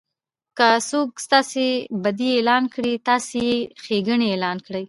که 0.57 0.67
څوک 0.89 1.09
ستاسي 1.25 1.69
بدي 2.03 2.29
اعلان 2.35 2.63
کړي؛ 2.73 2.93
تاسي 3.07 3.33
ئې 3.49 3.57
ښېګړني 3.83 4.27
اعلان 4.31 4.57
کړئ! 4.65 4.79